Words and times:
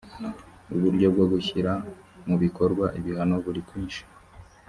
uburyo 0.75 1.07
bwo 1.13 1.25
gushyira 1.33 1.71
mu 2.27 2.35
bikorwa 2.43 2.85
ibihano 2.99 3.35
buri 3.45 3.61
kwinshi 3.67 4.01